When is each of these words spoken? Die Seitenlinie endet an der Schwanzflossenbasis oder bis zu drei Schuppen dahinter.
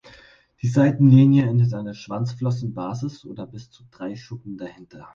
Die 0.63 0.67
Seitenlinie 0.67 1.45
endet 1.45 1.75
an 1.75 1.85
der 1.85 1.93
Schwanzflossenbasis 1.93 3.23
oder 3.23 3.45
bis 3.45 3.69
zu 3.69 3.83
drei 3.91 4.15
Schuppen 4.15 4.57
dahinter. 4.57 5.07